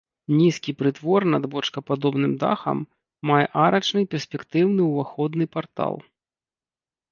[0.37, 2.77] Нізкі прытвор пад бочкападобным дахам
[3.33, 5.95] мае арачны перспектыўны ўваходны партал.